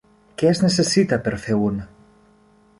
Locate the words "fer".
1.45-1.61